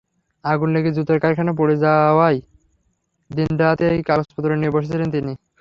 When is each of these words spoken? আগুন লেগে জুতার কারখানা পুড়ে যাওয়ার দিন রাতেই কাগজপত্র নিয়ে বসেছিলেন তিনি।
আগুন 0.43 0.69
লেগে 0.75 0.91
জুতার 0.97 1.19
কারখানা 1.23 1.53
পুড়ে 1.57 1.75
যাওয়ার 1.83 2.35
দিন 3.29 3.49
রাতেই 3.61 3.99
কাগজপত্র 4.07 4.51
নিয়ে 4.59 4.75
বসেছিলেন 4.75 5.09
তিনি। 5.11 5.33